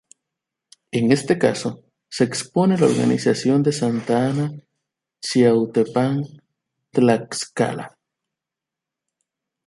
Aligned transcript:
En 0.89 1.11
este 1.11 1.37
caso 1.37 1.83
se 2.09 2.23
expone 2.23 2.75
la 2.75 2.87
organización 2.87 3.61
de 3.61 3.71
Santa 3.71 4.27
Ana 4.29 4.49
Chiautempan, 5.21 6.23
Tlaxcala. 6.89 7.95